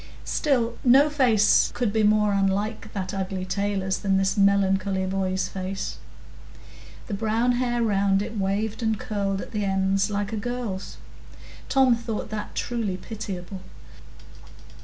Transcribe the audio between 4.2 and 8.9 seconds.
melancholy boy's face,—the brown hair round it waved